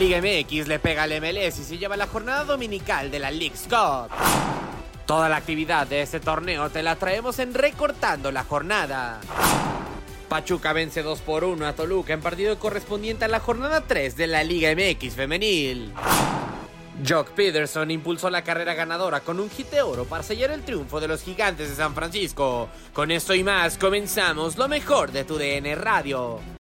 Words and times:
Liga 0.00 0.18
MX 0.22 0.66
le 0.66 0.78
pega 0.78 1.02
al 1.02 1.10
MLS 1.20 1.58
y 1.58 1.64
se 1.64 1.76
lleva 1.76 1.94
la 1.94 2.06
jornada 2.06 2.44
dominical 2.44 3.10
de 3.10 3.18
la 3.18 3.30
League's 3.30 3.68
Cup. 3.68 4.10
Toda 5.04 5.28
la 5.28 5.36
actividad 5.36 5.86
de 5.86 6.00
este 6.00 6.20
torneo 6.20 6.70
te 6.70 6.82
la 6.82 6.96
traemos 6.96 7.38
en 7.38 7.52
Recortando 7.52 8.32
la 8.32 8.44
Jornada. 8.44 9.20
Pachuca 10.26 10.72
vence 10.72 11.02
2 11.02 11.20
por 11.20 11.44
1 11.44 11.66
a 11.66 11.74
Toluca 11.74 12.14
en 12.14 12.22
partido 12.22 12.58
correspondiente 12.58 13.26
a 13.26 13.28
la 13.28 13.40
jornada 13.40 13.82
3 13.82 14.16
de 14.16 14.26
la 14.26 14.42
Liga 14.42 14.74
MX 14.74 15.14
femenil. 15.14 15.92
Jock 17.06 17.32
Peterson 17.32 17.90
impulsó 17.90 18.30
la 18.30 18.42
carrera 18.42 18.72
ganadora 18.72 19.20
con 19.20 19.38
un 19.38 19.50
hit 19.50 19.68
de 19.68 19.82
oro 19.82 20.06
para 20.06 20.22
sellar 20.22 20.50
el 20.50 20.62
triunfo 20.62 20.98
de 20.98 21.08
los 21.08 21.22
gigantes 21.22 21.68
de 21.68 21.76
San 21.76 21.94
Francisco. 21.94 22.70
Con 22.94 23.10
esto 23.10 23.34
y 23.34 23.44
más 23.44 23.76
comenzamos 23.76 24.56
lo 24.56 24.66
mejor 24.66 25.12
de 25.12 25.24
tu 25.24 25.36
DN 25.36 25.74
Radio. 25.74 26.59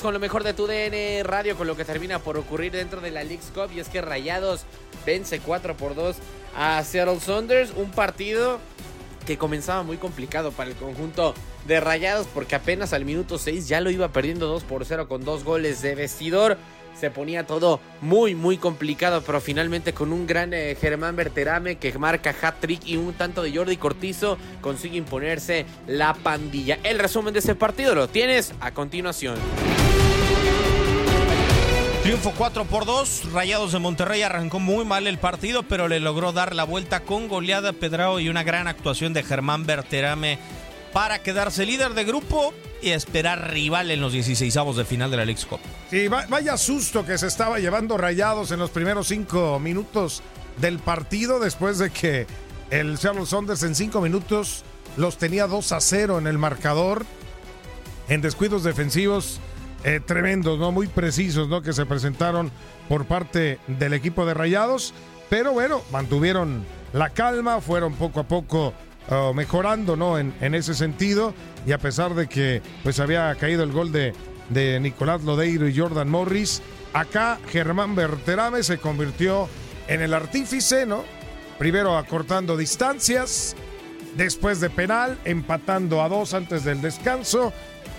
Con 0.00 0.12
lo 0.12 0.20
mejor 0.20 0.44
de 0.44 0.54
tu 0.54 0.66
DN 0.66 1.22
Radio, 1.22 1.56
con 1.56 1.66
lo 1.66 1.76
que 1.76 1.84
termina 1.84 2.18
por 2.18 2.36
ocurrir 2.36 2.72
dentro 2.72 3.00
de 3.00 3.10
la 3.10 3.22
League's 3.22 3.50
Cup 3.54 3.70
y 3.74 3.80
es 3.80 3.88
que 3.88 4.00
Rayados 4.00 4.64
vence 5.06 5.40
4 5.40 5.76
por 5.76 5.94
2 5.94 6.16
a 6.56 6.82
Seattle 6.82 7.20
Saunders, 7.20 7.72
un 7.76 7.90
partido 7.90 8.58
que 9.26 9.38
comenzaba 9.38 9.82
muy 9.82 9.96
complicado 9.96 10.52
para 10.52 10.70
el 10.70 10.76
conjunto 10.76 11.34
de 11.66 11.80
Rayados 11.80 12.26
porque 12.32 12.56
apenas 12.56 12.92
al 12.92 13.04
minuto 13.04 13.38
6 13.38 13.68
ya 13.68 13.80
lo 13.80 13.90
iba 13.90 14.08
perdiendo 14.08 14.46
2 14.46 14.64
por 14.64 14.84
0 14.84 15.08
con 15.08 15.24
dos 15.24 15.44
goles 15.44 15.80
de 15.82 15.94
vestidor. 15.94 16.58
Se 16.98 17.10
ponía 17.10 17.46
todo 17.46 17.80
muy 18.00 18.34
muy 18.34 18.56
complicado, 18.56 19.22
pero 19.22 19.40
finalmente 19.40 19.92
con 19.92 20.12
un 20.12 20.26
gran 20.26 20.54
eh, 20.54 20.76
Germán 20.80 21.16
Berterame 21.16 21.76
que 21.76 21.96
marca 21.98 22.34
hat-trick 22.40 22.86
y 22.86 22.96
un 22.96 23.14
tanto 23.14 23.42
de 23.42 23.54
Jordi 23.54 23.76
Cortizo 23.76 24.38
consigue 24.60 24.96
imponerse 24.96 25.66
la 25.86 26.14
pandilla. 26.14 26.78
El 26.82 26.98
resumen 26.98 27.32
de 27.32 27.40
ese 27.40 27.54
partido 27.54 27.94
lo 27.94 28.08
tienes 28.08 28.52
a 28.60 28.72
continuación. 28.72 29.36
Triunfo 32.04 32.34
4 32.36 32.66
por 32.66 32.84
2. 32.84 33.32
Rayados 33.32 33.72
de 33.72 33.78
Monterrey 33.78 34.20
arrancó 34.20 34.60
muy 34.60 34.84
mal 34.84 35.06
el 35.06 35.16
partido, 35.16 35.62
pero 35.62 35.88
le 35.88 36.00
logró 36.00 36.32
dar 36.32 36.54
la 36.54 36.64
vuelta 36.64 37.00
con 37.00 37.28
goleada 37.28 37.72
Pedrao 37.72 38.20
y 38.20 38.28
una 38.28 38.42
gran 38.42 38.68
actuación 38.68 39.14
de 39.14 39.22
Germán 39.22 39.64
Berterame 39.64 40.38
para 40.92 41.22
quedarse 41.22 41.64
líder 41.64 41.94
de 41.94 42.04
grupo 42.04 42.52
y 42.84 42.90
esperar 42.90 43.50
rival 43.50 43.90
en 43.90 44.00
los 44.00 44.12
16 44.12 44.54
de 44.76 44.84
final 44.84 45.10
de 45.10 45.16
la 45.16 45.24
League 45.24 45.40
Cup. 45.48 45.60
Sí, 45.90 46.06
va- 46.08 46.26
vaya 46.28 46.56
susto 46.56 47.04
que 47.06 47.16
se 47.18 47.26
estaba 47.26 47.58
llevando 47.58 47.96
Rayados 47.96 48.50
en 48.50 48.58
los 48.58 48.70
primeros 48.70 49.08
cinco 49.08 49.58
minutos 49.58 50.22
del 50.60 50.78
partido 50.78 51.40
después 51.40 51.78
de 51.78 51.90
que 51.90 52.26
el 52.70 52.98
Seattle 52.98 53.26
Saunders 53.26 53.62
en 53.62 53.74
cinco 53.74 54.00
minutos 54.00 54.64
los 54.96 55.16
tenía 55.18 55.46
2 55.46 55.72
a 55.72 55.80
0 55.80 56.18
en 56.18 56.26
el 56.26 56.38
marcador 56.38 57.04
en 58.08 58.20
descuidos 58.20 58.62
defensivos 58.64 59.40
eh, 59.82 60.00
tremendos, 60.04 60.58
¿no? 60.58 60.72
Muy 60.72 60.86
precisos, 60.86 61.48
¿no? 61.48 61.62
Que 61.62 61.72
se 61.72 61.84
presentaron 61.86 62.50
por 62.88 63.04
parte 63.06 63.58
del 63.66 63.92
equipo 63.94 64.24
de 64.26 64.34
Rayados. 64.34 64.94
Pero 65.30 65.52
bueno, 65.52 65.82
mantuvieron 65.90 66.64
la 66.92 67.10
calma, 67.10 67.60
fueron 67.60 67.94
poco 67.94 68.20
a 68.20 68.24
poco 68.24 68.72
uh, 69.10 69.32
mejorando, 69.34 69.96
¿no? 69.96 70.18
En, 70.18 70.34
en 70.40 70.54
ese 70.54 70.74
sentido. 70.74 71.34
Y 71.66 71.72
a 71.72 71.78
pesar 71.78 72.14
de 72.14 72.26
que 72.26 72.62
pues 72.82 73.00
había 73.00 73.34
caído 73.36 73.62
el 73.62 73.72
gol 73.72 73.92
de, 73.92 74.12
de 74.50 74.78
Nicolás 74.80 75.22
Lodeiro 75.22 75.68
y 75.68 75.76
Jordan 75.76 76.08
Morris, 76.08 76.62
acá 76.92 77.38
Germán 77.48 77.94
Berterame 77.94 78.62
se 78.62 78.78
convirtió 78.78 79.48
en 79.88 80.00
el 80.00 80.14
artífice, 80.14 80.86
¿no? 80.86 81.04
Primero 81.58 81.96
acortando 81.96 82.56
distancias, 82.56 83.54
después 84.16 84.60
de 84.60 84.70
penal, 84.70 85.18
empatando 85.24 86.02
a 86.02 86.08
dos 86.08 86.34
antes 86.34 86.64
del 86.64 86.80
descanso 86.80 87.52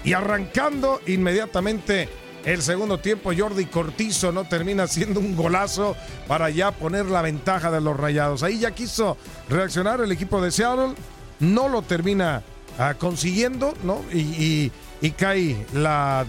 y 0.03 0.13
arrancando 0.13 1.01
inmediatamente 1.07 2.09
el 2.45 2.61
segundo 2.61 2.99
tiempo. 2.99 3.31
Jordi 3.37 3.65
Cortizo 3.65 4.31
no 4.31 4.45
termina 4.45 4.87
siendo 4.87 5.19
un 5.19 5.35
golazo 5.35 5.95
para 6.27 6.49
ya 6.49 6.71
poner 6.71 7.07
la 7.07 7.21
ventaja 7.21 7.71
de 7.71 7.81
los 7.81 7.97
rayados. 7.97 8.43
Ahí 8.43 8.59
ya 8.59 8.71
quiso 8.71 9.17
reaccionar 9.49 9.99
el 10.01 10.11
equipo 10.11 10.41
de 10.41 10.51
Seattle, 10.51 10.93
no 11.39 11.67
lo 11.67 11.81
termina 11.81 12.43
ah, 12.79 12.93
consiguiendo, 12.97 13.73
¿no? 13.83 14.01
Y, 14.13 14.71
cae 15.17 15.55
la 15.71 16.25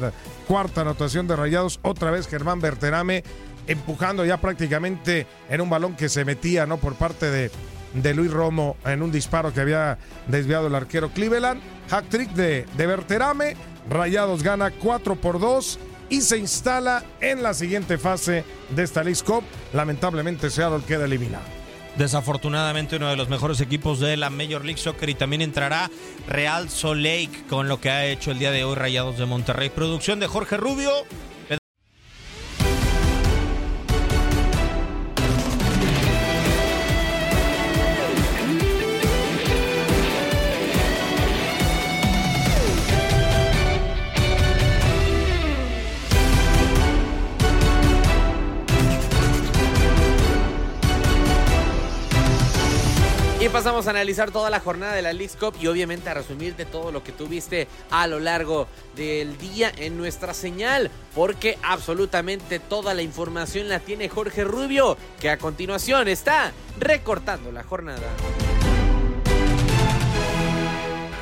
cuarta 0.46 0.82
anotación 0.82 1.26
de 1.26 1.34
Rayados. 1.34 1.80
Otra 1.80 2.10
vez 2.10 2.28
Germán 2.28 2.60
Berterame 2.60 3.24
empujando 3.66 4.22
ya 4.26 4.36
prácticamente 4.38 5.26
en 5.48 5.62
un 5.62 5.70
balón 5.70 5.96
que 5.96 6.10
se 6.10 6.26
metía 6.26 6.66
¿no? 6.66 6.76
por 6.76 6.94
parte 6.94 7.30
de, 7.30 7.50
de 7.94 8.14
Luis 8.14 8.30
Romo 8.30 8.76
en 8.84 9.00
un 9.00 9.10
disparo 9.10 9.54
que 9.54 9.62
había 9.62 9.96
desviado 10.28 10.66
el 10.66 10.74
arquero 10.74 11.08
Cleveland. 11.08 11.62
Hack 11.88 12.10
trick 12.10 12.30
de, 12.32 12.66
de 12.76 12.86
Berterame. 12.86 13.56
Rayados 13.88 14.42
gana 14.42 14.70
4 14.70 15.16
por 15.16 15.40
2 15.40 15.78
y 16.08 16.20
se 16.20 16.38
instala 16.38 17.04
en 17.20 17.42
la 17.42 17.54
siguiente 17.54 17.98
fase 17.98 18.44
de 18.70 18.82
esta 18.82 19.02
League 19.02 19.20
Cup. 19.24 19.44
Lamentablemente 19.72 20.50
Seattle 20.50 20.84
queda 20.86 21.04
eliminado. 21.04 21.44
Desafortunadamente 21.96 22.96
uno 22.96 23.08
de 23.08 23.16
los 23.16 23.30
mejores 23.30 23.60
equipos 23.60 24.00
de 24.00 24.18
la 24.18 24.28
Major 24.28 24.64
League 24.64 24.80
Soccer 24.80 25.08
y 25.08 25.14
también 25.14 25.40
entrará 25.40 25.90
Real 26.28 26.68
Salt 26.68 27.00
Lake 27.00 27.44
con 27.48 27.68
lo 27.68 27.80
que 27.80 27.90
ha 27.90 28.06
hecho 28.06 28.30
el 28.30 28.38
día 28.38 28.50
de 28.50 28.64
hoy 28.64 28.74
Rayados 28.74 29.16
de 29.16 29.24
Monterrey. 29.24 29.70
Producción 29.70 30.20
de 30.20 30.26
Jorge 30.26 30.58
Rubio. 30.58 30.90
A 53.86 53.90
analizar 53.90 54.32
toda 54.32 54.50
la 54.50 54.58
jornada 54.60 54.94
de 54.94 55.02
la 55.02 55.12
League 55.12 55.34
Cup 55.38 55.54
y 55.60 55.68
obviamente 55.68 56.10
a 56.10 56.14
resumir 56.14 56.56
de 56.56 56.64
todo 56.64 56.90
lo 56.90 57.04
que 57.04 57.12
tuviste 57.12 57.68
a 57.90 58.06
lo 58.06 58.18
largo 58.18 58.66
del 58.96 59.38
día 59.38 59.72
en 59.76 59.96
nuestra 59.96 60.34
señal, 60.34 60.90
porque 61.14 61.56
absolutamente 61.62 62.58
toda 62.58 62.94
la 62.94 63.02
información 63.02 63.68
la 63.68 63.78
tiene 63.78 64.08
Jorge 64.08 64.42
Rubio, 64.44 64.96
que 65.20 65.30
a 65.30 65.38
continuación 65.38 66.08
está 66.08 66.52
recortando 66.80 67.52
la 67.52 67.62
jornada. 67.62 68.02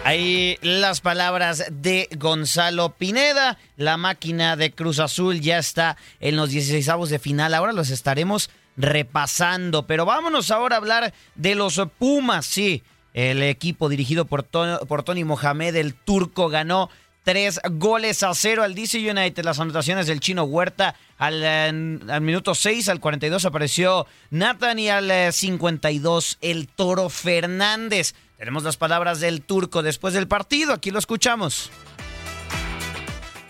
Ahí 0.04 0.58
las 0.60 1.00
palabras 1.00 1.64
de 1.70 2.08
Gonzalo 2.18 2.90
Pineda. 2.90 3.58
La 3.76 3.96
máquina 3.96 4.54
de 4.54 4.70
Cruz 4.70 4.98
Azul 4.98 5.40
ya 5.40 5.58
está 5.58 5.96
en 6.20 6.36
los 6.36 6.50
16 6.50 7.08
de 7.08 7.18
final. 7.18 7.54
Ahora 7.54 7.72
los 7.72 7.90
estaremos 7.90 8.50
repasando. 8.76 9.86
Pero 9.86 10.04
vámonos 10.04 10.50
ahora 10.50 10.76
a 10.76 10.78
hablar 10.78 11.14
de 11.34 11.54
los 11.54 11.80
Pumas. 11.98 12.46
Sí, 12.46 12.82
el 13.12 13.42
equipo 13.42 13.88
dirigido 13.88 14.24
por, 14.24 14.42
Tony 14.42 15.24
Mohamed, 15.24 15.76
el 15.76 15.94
turco, 15.94 16.48
ganó 16.48 16.90
tres 17.22 17.60
goles 17.70 18.22
a 18.22 18.34
cero 18.34 18.62
al 18.62 18.74
DC 18.74 18.98
United. 18.98 19.44
Las 19.44 19.60
anotaciones 19.60 20.06
del 20.06 20.20
chino 20.20 20.44
Huerta 20.44 20.96
al, 21.18 21.72
minuto 22.20 22.54
6, 22.54 22.88
al 22.88 23.00
42 23.00 23.44
apareció 23.44 24.06
Nathan 24.30 24.78
y 24.78 24.88
al 24.88 25.32
52 25.32 26.38
el 26.40 26.68
Toro 26.68 27.08
Fernández. 27.08 28.14
Tenemos 28.36 28.64
las 28.64 28.76
palabras 28.76 29.20
del 29.20 29.42
turco 29.42 29.82
después 29.82 30.12
del 30.12 30.26
partido. 30.26 30.72
Aquí 30.72 30.90
lo 30.90 30.98
escuchamos. 30.98 31.70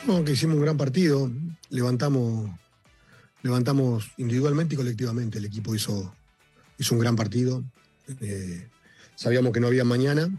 No, 0.07 0.23
que 0.23 0.33
hicimos 0.33 0.57
un 0.57 0.63
gran 0.63 0.77
partido. 0.77 1.31
Levantamos, 1.71 2.51
levantamos 3.45 4.11
individualmente 4.17 4.75
y 4.75 4.79
colectivamente. 4.79 5.39
El 5.39 5.45
equipo 5.45 5.75
hizo, 5.75 6.13
hizo 6.79 6.95
un 6.95 7.01
gran 7.01 7.15
partido. 7.15 7.63
Eh, 8.21 8.67
sabíamos 9.15 9.53
que 9.53 9.61
no 9.61 9.67
había 9.67 9.85
mañana 9.85 10.31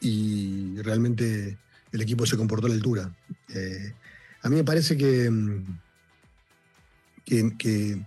y 0.00 0.74
realmente 0.78 1.58
el 1.92 2.00
equipo 2.00 2.24
se 2.24 2.38
comportó 2.38 2.66
a 2.66 2.70
la 2.70 2.74
altura. 2.74 3.14
Eh, 3.50 3.92
a 4.40 4.48
mí 4.48 4.56
me 4.56 4.64
parece 4.64 4.96
que, 4.96 5.30
que, 7.26 7.54
que 7.58 8.02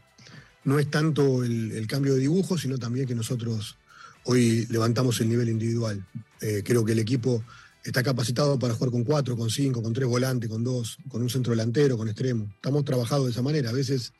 no 0.63 0.79
es 0.79 0.89
tanto 0.89 1.43
el, 1.43 1.85
cambio 1.87 2.15
de 2.15 2.21
dibujo, 2.21 2.57
sino 2.57 2.79
también 2.79 3.05
que 3.05 3.15
nosotros 3.15 3.77
hoy 4.23 4.65
levantamos 4.71 5.21
el 5.21 5.29
nivel 5.29 5.49
individual. 5.49 6.03
Eh, 6.41 6.63
creo 6.65 6.83
que 6.83 6.93
el 6.93 6.99
equipo 6.99 7.43
está 7.83 8.01
capacitado 8.01 8.57
para 8.57 8.73
jugar 8.73 8.89
con 8.89 9.03
cuatro, 9.03 9.37
con 9.37 9.51
cinco, 9.51 9.83
con 9.83 9.93
tres 9.93 10.07
volantes, 10.07 10.49
con 10.49 10.63
dos, 10.63 10.97
con 11.09 11.21
un 11.21 11.29
centro 11.29 11.51
delantero, 11.51 11.95
con 11.95 12.07
extremo. 12.07 12.47
Estamos 12.55 12.83
trabajando 12.85 13.25
de 13.25 13.31
esa 13.31 13.43
manera. 13.43 13.69
A 13.69 13.73
veces 13.73 14.13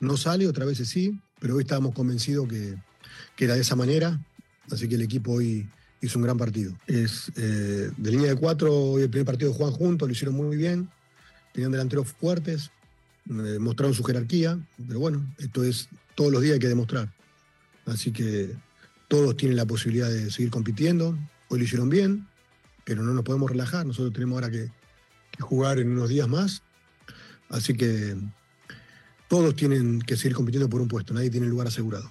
no 0.00 0.16
sale, 0.16 0.46
otras 0.46 0.68
veces 0.68 0.88
sí, 0.88 1.20
pero 1.40 1.56
hoy 1.56 1.62
estábamos 1.62 1.94
convencidos 1.94 2.48
que, 2.48 2.76
que 3.36 3.44
era 3.44 3.54
de 3.54 3.62
esa 3.62 3.76
manera. 3.76 4.20
Así 4.70 4.88
que 4.88 4.96
el 4.96 5.02
equipo 5.02 5.32
hoy 5.32 5.68
hizo 6.00 6.18
un 6.18 6.24
gran 6.24 6.36
partido. 6.36 6.72
Es 6.86 7.32
eh, 7.36 7.90
de 7.96 8.10
línea 8.10 8.30
de 8.30 8.36
cuatro, 8.36 8.74
hoy 8.74 9.02
el 9.02 9.10
primer 9.10 9.26
partido 9.26 9.52
juegan 9.52 9.74
juntos, 9.74 10.08
lo 10.08 10.12
hicieron 10.12 10.36
muy 10.36 10.56
bien. 10.56 10.88
Tenían 11.52 11.72
delanteros 11.72 12.08
fuertes, 12.12 12.70
eh, 13.28 13.58
mostraron 13.58 13.94
su 13.94 14.04
jerarquía, 14.04 14.58
pero 14.86 15.00
bueno, 15.00 15.26
esto 15.38 15.64
es 15.64 15.88
todos 16.14 16.32
los 16.32 16.42
días 16.42 16.54
hay 16.54 16.60
que 16.60 16.68
demostrar. 16.68 17.12
Así 17.86 18.12
que 18.12 18.54
todos 19.08 19.36
tienen 19.36 19.56
la 19.56 19.66
posibilidad 19.66 20.08
de 20.08 20.30
seguir 20.30 20.50
compitiendo. 20.50 21.18
Hoy 21.48 21.58
lo 21.58 21.64
hicieron 21.64 21.88
bien, 21.88 22.26
pero 22.84 23.02
no 23.02 23.14
nos 23.14 23.24
podemos 23.24 23.50
relajar. 23.50 23.86
Nosotros 23.86 24.12
tenemos 24.12 24.36
ahora 24.36 24.50
que, 24.50 24.70
que 25.30 25.42
jugar 25.42 25.78
en 25.78 25.90
unos 25.90 26.10
días 26.10 26.28
más. 26.28 26.62
Así 27.48 27.72
que 27.74 28.16
todos 29.28 29.54
tienen 29.54 30.00
que 30.00 30.16
seguir 30.16 30.34
compitiendo 30.34 30.68
por 30.68 30.80
un 30.80 30.88
puesto. 30.88 31.14
Nadie 31.14 31.30
tiene 31.30 31.46
lugar 31.46 31.68
asegurado. 31.68 32.10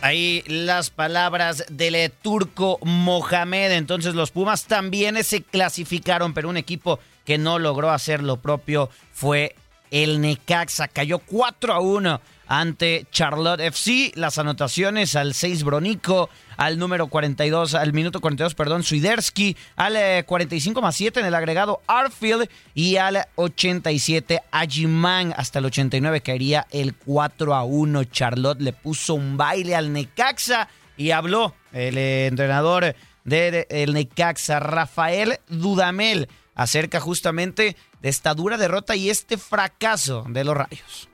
Ahí 0.00 0.42
las 0.48 0.90
palabras 0.90 1.64
del 1.70 2.10
turco 2.10 2.78
Mohamed. 2.82 3.72
Entonces 3.72 4.14
los 4.14 4.32
Pumas 4.32 4.64
también 4.64 5.22
se 5.22 5.42
clasificaron, 5.42 6.34
pero 6.34 6.48
un 6.48 6.56
equipo 6.56 6.98
que 7.24 7.38
no 7.38 7.60
logró 7.60 7.90
hacer 7.90 8.22
lo 8.22 8.38
propio 8.38 8.90
fue 9.12 9.54
el 9.92 10.20
Necaxa. 10.20 10.88
Cayó 10.88 11.20
4 11.20 11.72
a 11.72 11.80
1 11.80 12.20
ante 12.52 13.06
Charlotte 13.10 13.60
FC. 13.60 14.12
Las 14.14 14.36
anotaciones 14.36 15.16
al 15.16 15.32
6 15.32 15.64
Bronico, 15.64 16.28
al 16.58 16.78
número 16.78 17.06
42, 17.06 17.74
al 17.74 17.94
minuto 17.94 18.20
42, 18.20 18.54
perdón, 18.54 18.82
Swiderski, 18.82 19.56
al 19.74 19.96
45 20.26 20.82
más 20.82 20.94
7 20.94 21.20
en 21.20 21.26
el 21.26 21.34
agregado 21.34 21.80
Arfield 21.86 22.50
y 22.74 22.96
al 22.96 23.26
87 23.36 24.42
Ajiman. 24.50 25.32
Hasta 25.34 25.60
el 25.60 25.64
89 25.64 26.20
caería 26.20 26.66
el 26.70 26.94
4 26.94 27.54
a 27.54 27.64
1. 27.64 28.04
Charlotte 28.04 28.60
le 28.60 28.74
puso 28.74 29.14
un 29.14 29.38
baile 29.38 29.74
al 29.74 29.90
Necaxa 29.90 30.68
y 30.98 31.12
habló 31.12 31.54
el 31.72 31.96
entrenador 31.96 32.94
del 33.24 33.66
de, 33.66 33.86
Necaxa, 33.90 34.60
Rafael 34.60 35.38
Dudamel, 35.48 36.28
acerca 36.54 37.00
justamente 37.00 37.78
de 38.02 38.08
esta 38.10 38.34
dura 38.34 38.58
derrota 38.58 38.94
y 38.94 39.08
este 39.08 39.38
fracaso 39.38 40.26
de 40.28 40.44
los 40.44 40.54
Rayos. 40.54 41.08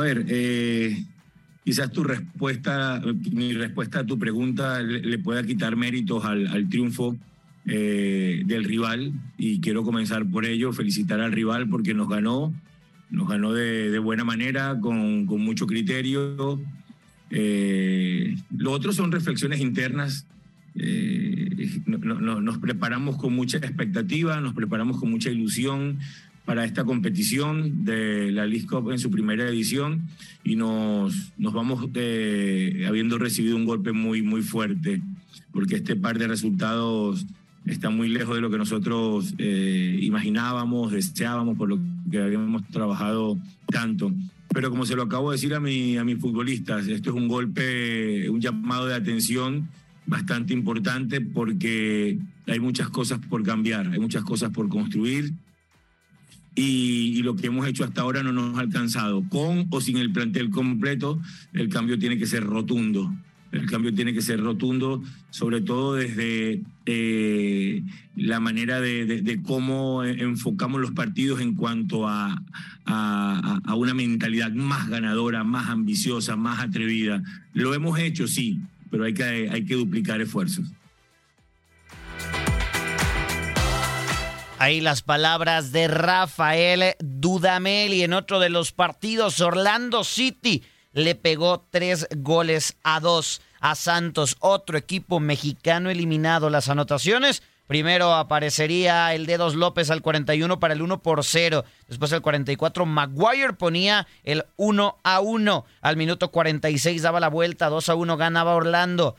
A 0.00 0.04
ver, 0.04 0.24
eh, 0.28 1.04
quizás 1.62 1.92
tu 1.92 2.02
respuesta, 2.02 3.02
mi 3.32 3.52
respuesta 3.52 4.00
a 4.00 4.06
tu 4.06 4.18
pregunta 4.18 4.80
le, 4.80 5.00
le 5.00 5.18
pueda 5.18 5.42
quitar 5.42 5.76
méritos 5.76 6.24
al, 6.24 6.46
al 6.46 6.70
triunfo 6.70 7.18
eh, 7.66 8.42
del 8.46 8.64
rival 8.64 9.12
y 9.36 9.60
quiero 9.60 9.82
comenzar 9.84 10.24
por 10.24 10.46
ello, 10.46 10.72
felicitar 10.72 11.20
al 11.20 11.32
rival 11.32 11.68
porque 11.68 11.92
nos 11.92 12.08
ganó, 12.08 12.54
nos 13.10 13.28
ganó 13.28 13.52
de, 13.52 13.90
de 13.90 13.98
buena 13.98 14.24
manera, 14.24 14.80
con, 14.80 15.26
con 15.26 15.42
mucho 15.42 15.66
criterio. 15.66 16.58
Eh, 17.28 18.36
lo 18.56 18.72
otro 18.72 18.94
son 18.94 19.12
reflexiones 19.12 19.60
internas. 19.60 20.26
Eh, 20.76 21.82
no, 21.84 21.98
no, 21.98 22.40
nos 22.40 22.56
preparamos 22.56 23.16
con 23.18 23.34
mucha 23.34 23.58
expectativa, 23.58 24.40
nos 24.40 24.54
preparamos 24.54 24.98
con 24.98 25.10
mucha 25.10 25.30
ilusión, 25.30 25.98
para 26.44 26.64
esta 26.64 26.84
competición 26.84 27.84
de 27.84 28.32
la 28.32 28.46
League 28.46 28.66
Cup 28.66 28.90
en 28.90 28.98
su 28.98 29.10
primera 29.10 29.48
edición 29.48 30.08
y 30.42 30.56
nos, 30.56 31.32
nos 31.38 31.52
vamos 31.52 31.88
eh, 31.94 32.84
habiendo 32.88 33.18
recibido 33.18 33.56
un 33.56 33.64
golpe 33.64 33.92
muy, 33.92 34.22
muy 34.22 34.42
fuerte, 34.42 35.02
porque 35.52 35.76
este 35.76 35.96
par 35.96 36.18
de 36.18 36.26
resultados 36.26 37.26
está 37.66 37.90
muy 37.90 38.08
lejos 38.08 38.34
de 38.34 38.40
lo 38.40 38.50
que 38.50 38.58
nosotros 38.58 39.34
eh, 39.38 39.98
imaginábamos, 40.00 40.92
deseábamos, 40.92 41.56
por 41.56 41.68
lo 41.68 41.78
que 42.10 42.20
habíamos 42.20 42.66
trabajado 42.68 43.38
tanto. 43.66 44.12
Pero 44.52 44.70
como 44.70 44.84
se 44.84 44.96
lo 44.96 45.02
acabo 45.02 45.30
de 45.30 45.36
decir 45.36 45.54
a, 45.54 45.60
mi, 45.60 45.96
a 45.96 46.04
mis 46.04 46.18
futbolistas, 46.18 46.88
esto 46.88 47.10
es 47.10 47.16
un 47.16 47.28
golpe, 47.28 48.28
un 48.28 48.40
llamado 48.40 48.86
de 48.86 48.94
atención 48.94 49.68
bastante 50.06 50.52
importante 50.52 51.20
porque 51.20 52.18
hay 52.48 52.58
muchas 52.58 52.88
cosas 52.88 53.20
por 53.20 53.44
cambiar, 53.44 53.86
hay 53.92 54.00
muchas 54.00 54.24
cosas 54.24 54.50
por 54.50 54.68
construir 54.68 55.32
y, 56.60 57.22
lo 57.22 57.36
que 57.36 57.46
hemos 57.46 57.66
hecho 57.66 57.84
hasta 57.84 58.02
ahora 58.02 58.22
no 58.22 58.32
nos 58.32 58.56
ha 58.56 58.60
alcanzado. 58.60 59.22
Con 59.28 59.66
o 59.70 59.80
sin 59.80 59.96
el 59.96 60.12
plantel 60.12 60.50
completo, 60.50 61.20
el 61.52 61.68
cambio 61.68 61.98
tiene 61.98 62.18
que 62.18 62.26
ser 62.26 62.44
rotundo. 62.44 63.12
El 63.52 63.66
cambio 63.66 63.92
tiene 63.92 64.14
que 64.14 64.22
ser 64.22 64.40
rotundo, 64.40 65.02
sobre 65.30 65.60
todo 65.60 65.94
desde 65.94 66.62
eh, 66.86 67.82
la 68.14 68.38
manera 68.38 68.80
de, 68.80 69.40
cómo 69.42 70.04
enfocamos 70.04 70.80
los 70.80 70.92
partidos 70.92 71.40
en 71.40 71.56
cuanto 71.56 72.06
a, 72.06 72.40
a, 72.84 73.60
a, 73.64 73.74
una 73.74 73.92
mentalidad 73.92 74.52
más 74.52 74.88
ganadora, 74.88 75.42
más 75.42 75.68
ambiciosa, 75.68 76.36
más 76.36 76.60
atrevida. 76.60 77.24
Lo 77.52 77.74
hemos 77.74 77.98
hecho, 77.98 78.28
sí, 78.28 78.60
pero 78.88 79.04
hay 79.04 79.14
que, 79.14 79.24
hay 79.24 79.64
que 79.64 79.74
duplicar 79.74 80.20
esfuerzos. 80.20 80.70
Ahí 84.60 84.82
las 84.82 85.00
palabras 85.00 85.72
de 85.72 85.88
Rafael 85.88 86.94
Dudamel 86.98 87.94
y 87.94 88.02
en 88.02 88.12
otro 88.12 88.38
de 88.40 88.50
los 88.50 88.72
partidos 88.72 89.40
Orlando 89.40 90.04
City 90.04 90.62
le 90.92 91.14
pegó 91.14 91.66
tres 91.70 92.06
goles 92.14 92.76
a 92.82 93.00
dos 93.00 93.40
a 93.62 93.74
Santos, 93.74 94.36
otro 94.40 94.76
equipo 94.76 95.18
mexicano 95.18 95.88
eliminado. 95.88 96.50
Las 96.50 96.68
anotaciones, 96.68 97.42
primero 97.68 98.12
aparecería 98.12 99.14
el 99.14 99.24
Dedos 99.24 99.54
López 99.54 99.90
al 99.90 100.02
41 100.02 100.60
para 100.60 100.74
el 100.74 100.82
1 100.82 101.00
por 101.00 101.24
0. 101.24 101.64
Después 101.88 102.12
al 102.12 102.20
44 102.20 102.84
Maguire 102.84 103.54
ponía 103.54 104.06
el 104.24 104.44
1 104.58 104.98
a 105.02 105.20
1. 105.20 105.64
Al 105.80 105.96
minuto 105.96 106.30
46 106.30 107.00
daba 107.00 107.18
la 107.18 107.28
vuelta, 107.28 107.70
2 107.70 107.88
a 107.88 107.94
1 107.94 108.16
ganaba 108.18 108.54
Orlando 108.54 109.16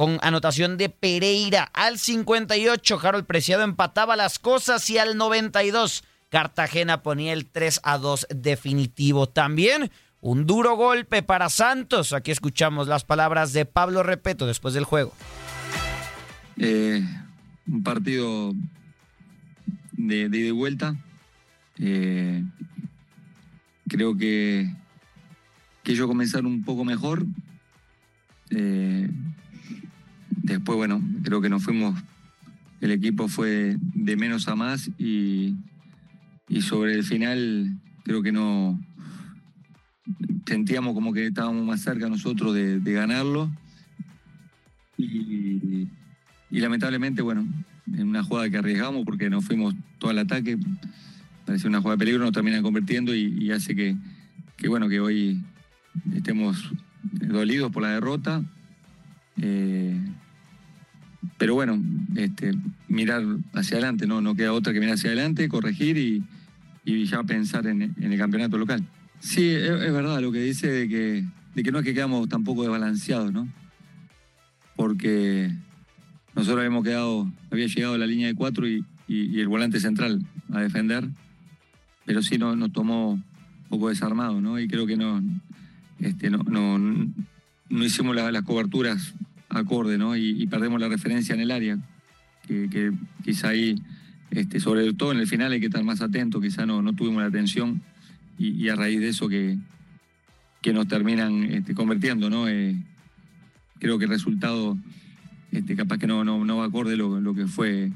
con 0.00 0.18
anotación 0.22 0.78
de 0.78 0.88
Pereira. 0.88 1.64
Al 1.74 1.98
58, 1.98 3.00
Harold 3.02 3.26
Preciado 3.26 3.64
empataba 3.64 4.16
las 4.16 4.38
cosas 4.38 4.88
y 4.88 4.96
al 4.96 5.18
92, 5.18 6.04
Cartagena 6.30 7.02
ponía 7.02 7.34
el 7.34 7.44
3 7.44 7.82
a 7.82 7.98
2 7.98 8.28
definitivo. 8.34 9.28
También 9.28 9.90
un 10.22 10.46
duro 10.46 10.74
golpe 10.74 11.22
para 11.22 11.50
Santos. 11.50 12.14
Aquí 12.14 12.30
escuchamos 12.30 12.88
las 12.88 13.04
palabras 13.04 13.52
de 13.52 13.66
Pablo 13.66 14.02
Repeto 14.02 14.46
después 14.46 14.72
del 14.72 14.84
juego. 14.84 15.12
Eh, 16.56 17.06
un 17.66 17.82
partido 17.82 18.54
de, 19.92 20.30
de, 20.30 20.50
vuelta. 20.50 20.96
Eh, 21.78 22.42
creo 23.86 24.16
que, 24.16 24.66
que 25.82 25.92
ellos 25.92 26.06
comenzaron 26.06 26.46
un 26.46 26.64
poco 26.64 26.86
mejor. 26.86 27.26
Eh, 28.48 29.10
Después, 30.50 30.76
bueno, 30.76 31.00
creo 31.22 31.40
que 31.40 31.48
nos 31.48 31.62
fuimos, 31.62 31.94
el 32.80 32.90
equipo 32.90 33.28
fue 33.28 33.76
de 33.78 34.16
menos 34.16 34.48
a 34.48 34.56
más 34.56 34.90
y, 34.98 35.54
sobre 36.60 36.94
el 36.94 37.04
final 37.04 37.78
creo 38.02 38.20
que 38.20 38.32
no 38.32 38.76
sentíamos 40.44 40.94
como 40.94 41.12
que 41.12 41.26
estábamos 41.26 41.64
más 41.64 41.82
cerca 41.82 42.08
nosotros 42.08 42.52
de, 42.52 42.80
ganarlo. 42.92 43.48
Y, 44.98 45.86
lamentablemente, 46.50 47.22
bueno, 47.22 47.46
en 47.86 48.08
una 48.08 48.24
jugada 48.24 48.50
que 48.50 48.58
arriesgamos 48.58 49.04
porque 49.04 49.30
nos 49.30 49.44
fuimos 49.44 49.76
todo 49.98 50.10
al 50.10 50.18
ataque, 50.18 50.58
parecía 51.46 51.68
una 51.68 51.78
jugada 51.78 51.94
de 51.94 52.00
peligro, 52.00 52.24
nos 52.24 52.32
terminan 52.32 52.64
convirtiendo 52.64 53.14
y, 53.14 53.52
hace 53.52 53.76
que, 53.76 53.96
que, 54.56 54.68
bueno, 54.68 54.88
que 54.88 54.98
hoy 54.98 55.40
estemos 56.12 56.72
dolidos 57.12 57.70
por 57.70 57.84
la 57.84 57.90
derrota. 57.90 58.42
Eh, 59.40 59.96
pero 61.36 61.54
bueno, 61.54 61.82
este, 62.16 62.52
mirar 62.88 63.22
hacia 63.54 63.76
adelante, 63.76 64.06
no, 64.06 64.20
no 64.20 64.34
queda 64.34 64.52
otra 64.52 64.72
que 64.72 64.80
mirar 64.80 64.94
hacia 64.94 65.10
adelante, 65.10 65.48
corregir 65.48 65.96
y, 65.96 66.24
ya 67.06 67.22
pensar 67.22 67.66
en, 67.66 67.94
el 68.00 68.18
campeonato 68.18 68.58
local. 68.58 68.84
Sí, 69.20 69.48
es, 69.48 69.92
verdad 69.92 70.20
lo 70.20 70.32
que 70.32 70.42
dice 70.42 70.68
de 70.68 70.88
que, 70.88 71.24
de 71.54 71.62
que 71.62 71.70
no 71.70 71.78
es 71.78 71.84
que 71.84 71.94
quedamos 71.94 72.28
tampoco 72.28 72.62
desbalanceados, 72.62 73.32
¿no? 73.32 73.48
Porque 74.74 75.52
nosotros 76.34 76.58
habíamos 76.58 76.84
quedado, 76.84 77.30
había 77.50 77.66
llegado 77.66 77.96
la 77.96 78.06
línea 78.06 78.28
de 78.28 78.34
cuatro 78.34 78.66
y, 78.68 78.84
el 79.08 79.48
volante 79.48 79.80
central 79.80 80.24
a 80.52 80.60
defender, 80.60 81.08
pero 82.06 82.22
sí 82.22 82.38
nos, 82.38 82.56
nos 82.56 82.72
tomó 82.72 83.12
un 83.12 83.24
poco 83.68 83.88
desarmado, 83.88 84.40
¿no? 84.40 84.58
Y 84.58 84.68
creo 84.68 84.86
que 84.86 84.96
no, 84.96 85.20
este, 85.98 86.30
no, 86.30 86.38
no, 86.44 87.84
hicimos 87.84 88.16
las 88.16 88.42
coberturas 88.42 89.14
acorde, 89.50 89.98
¿no? 89.98 90.16
Y, 90.16 90.46
perdemos 90.46 90.80
la 90.80 90.88
referencia 90.88 91.34
en 91.34 91.40
el 91.40 91.50
área, 91.50 91.78
que, 92.46 92.92
quizá 93.24 93.48
ahí, 93.48 93.76
este, 94.30 94.60
sobre 94.60 94.92
todo 94.94 95.12
en 95.12 95.18
el 95.18 95.26
final 95.26 95.52
hay 95.52 95.60
que 95.60 95.66
estar 95.66 95.84
más 95.84 96.00
atento, 96.00 96.40
quizá 96.40 96.66
no, 96.66 96.82
no 96.82 96.94
tuvimos 96.94 97.22
la 97.22 97.28
atención 97.28 97.82
y, 98.38 98.68
a 98.68 98.76
raíz 98.76 99.00
de 99.00 99.08
eso 99.08 99.28
que, 99.28 99.58
que 100.62 100.72
nos 100.72 100.88
terminan 100.88 101.44
este, 101.44 101.74
convirtiendo, 101.74 102.30
¿no? 102.30 102.48
Eh, 102.48 102.76
creo 103.78 103.98
que 103.98 104.04
el 104.04 104.10
resultado 104.10 104.76
este, 105.52 105.76
capaz 105.76 105.98
que 105.98 106.06
no, 106.06 106.24
no, 106.24 106.44
no 106.44 106.56
va 106.58 106.66
acorde 106.66 106.96
lo, 106.96 107.20
lo 107.20 107.34
que 107.34 107.46
fue 107.46 107.90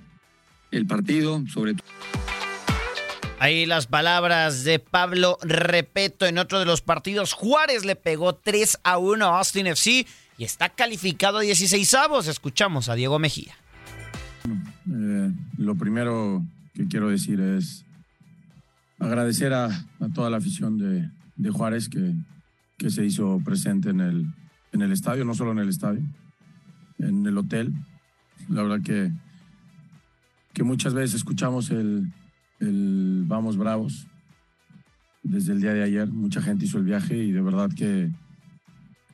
el 0.70 0.86
partido, 0.86 1.42
sobre 1.48 1.74
todo. 1.74 1.86
Ahí 3.38 3.66
las 3.66 3.86
palabras 3.86 4.64
de 4.64 4.78
Pablo 4.78 5.38
Repeto 5.42 6.24
en 6.26 6.38
otro 6.38 6.60
de 6.60 6.64
los 6.64 6.80
partidos. 6.80 7.32
Juárez 7.32 7.84
le 7.84 7.96
pegó 7.96 8.34
3 8.34 8.78
a 8.84 8.98
1 8.98 9.24
a 9.26 9.38
Austin 9.38 9.66
FC 9.66 10.06
y 10.36 10.44
está 10.44 10.68
calificado 10.68 11.38
a 11.38 11.42
16 11.42 11.94
avos. 11.94 12.28
Escuchamos 12.28 12.88
a 12.88 12.94
Diego 12.94 13.18
Mejía. 13.18 13.54
Eh, 14.90 15.32
lo 15.58 15.74
primero 15.76 16.42
que 16.74 16.86
quiero 16.86 17.08
decir 17.08 17.40
es 17.40 17.84
agradecer 18.98 19.52
a, 19.52 19.68
toda 20.14 20.30
la 20.30 20.38
afición 20.38 20.78
de, 20.78 21.50
Juárez 21.50 21.88
que, 21.88 22.14
que, 22.76 22.90
se 22.90 23.04
hizo 23.04 23.40
presente 23.44 23.90
en 23.90 24.00
el, 24.00 24.26
en 24.72 24.82
el 24.82 24.92
estadio, 24.92 25.24
no 25.24 25.34
solo 25.34 25.52
en 25.52 25.58
el 25.58 25.68
estadio, 25.68 26.02
en 26.98 27.26
el 27.26 27.38
hotel. 27.38 27.72
La 28.48 28.62
verdad 28.62 28.82
que, 28.82 29.10
que 30.52 30.62
muchas 30.62 30.94
veces 30.94 31.14
escuchamos 31.14 31.70
el, 31.70 32.12
el 32.60 33.24
Vamos 33.26 33.56
Bravos 33.56 34.06
desde 35.22 35.52
el 35.52 35.60
día 35.60 35.72
de 35.72 35.82
ayer. 35.82 36.08
Mucha 36.08 36.42
gente 36.42 36.66
hizo 36.66 36.78
el 36.78 36.84
viaje 36.84 37.16
y 37.16 37.32
de 37.32 37.40
verdad 37.40 37.70
que 37.74 38.10